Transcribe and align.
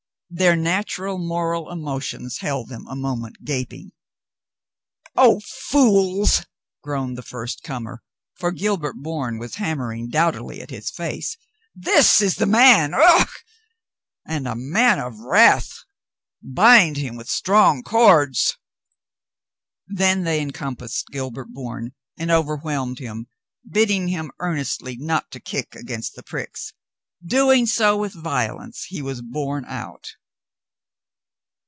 Their 0.33 0.55
natural 0.55 1.17
moral 1.17 1.69
emotions 1.69 2.37
held 2.37 2.69
them 2.69 2.87
a 2.87 2.95
moment 2.95 3.43
gaping. 3.43 3.91
"Oh, 5.13 5.41
fools," 5.41 6.45
groaned 6.81 7.17
the 7.17 7.21
first 7.21 7.63
comer, 7.63 8.01
for 8.35 8.53
Gilbert 8.53 8.93
Bourne 8.95 9.39
was 9.39 9.55
hammering 9.55 10.07
doughtily 10.07 10.61
at 10.61 10.69
his 10.69 10.89
face, 10.89 11.35
"this 11.75 12.21
is 12.21 12.37
the 12.37 12.45
man. 12.45 12.93
Ugh! 12.95 13.27
And 14.25 14.47
a 14.47 14.55
man 14.55 14.99
of 14.99 15.19
wrath. 15.19 15.83
Bind 16.41 16.95
him 16.95 17.17
with 17.17 17.27
strong 17.29 17.83
cords." 17.83 18.55
Then 19.85 20.23
they 20.23 20.39
encompassed 20.41 21.07
Gilbert 21.09 21.49
Bourne 21.49 21.91
and 22.17 22.31
over 22.31 22.55
whelmed 22.55 22.99
him, 22.99 23.27
bidding 23.69 24.07
him 24.07 24.31
earnestly 24.39 24.95
not 24.95 25.29
to 25.31 25.41
kick 25.41 25.75
against 25.75 26.15
the 26.15 26.23
pricks. 26.23 26.71
Doing 27.21 27.65
so 27.65 27.97
with 27.97 28.13
violence, 28.13 28.85
he 28.87 29.01
was 29.01 29.21
borne 29.21 29.65
out. 29.65 30.11